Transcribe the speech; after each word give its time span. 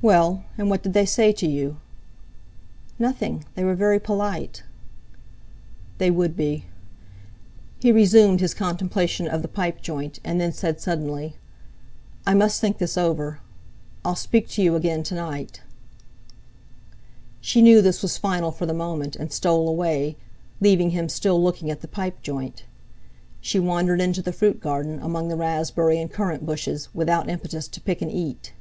"Well, 0.00 0.44
and 0.56 0.70
what 0.70 0.84
did 0.84 0.92
they 0.92 1.04
say 1.04 1.32
to 1.32 1.44
you?" 1.48 1.78
"Nothing. 2.96 3.42
They 3.56 3.64
were 3.64 3.74
very 3.74 3.98
polite." 3.98 4.62
"They 5.98 6.12
would 6.12 6.36
be." 6.36 6.66
He 7.80 7.90
resumed 7.90 8.38
his 8.40 8.54
contemplation 8.54 9.26
of 9.26 9.42
the 9.42 9.48
pipe 9.48 9.82
joint, 9.82 10.20
and 10.22 10.40
then 10.40 10.52
said 10.52 10.80
suddenly: 10.80 11.38
"I 12.24 12.34
must 12.34 12.60
think 12.60 12.78
this 12.78 12.96
over—I'll 12.96 14.14
speak 14.14 14.48
to 14.50 14.62
you 14.62 14.76
again 14.76 15.02
to 15.02 15.16
night." 15.16 15.62
She 17.40 17.60
knew 17.60 17.82
this 17.82 18.00
was 18.00 18.16
final 18.16 18.52
for 18.52 18.64
the 18.64 18.72
moment, 18.72 19.16
and 19.16 19.32
stole 19.32 19.68
away, 19.68 20.16
leaving 20.60 20.90
him 20.90 21.08
still 21.08 21.42
looking 21.42 21.68
at 21.68 21.80
the 21.80 21.88
pipe 21.88 22.22
joint. 22.22 22.62
She 23.40 23.58
wandered 23.58 24.00
into 24.00 24.22
the 24.22 24.32
fruit 24.32 24.60
garden, 24.60 25.00
among 25.00 25.26
the 25.26 25.34
raspberry 25.34 26.00
and 26.00 26.12
currant 26.12 26.46
bushes, 26.46 26.90
without 26.94 27.28
impetus 27.28 27.66
to 27.66 27.80
pick 27.80 28.00
and 28.00 28.12
eat. 28.12 28.52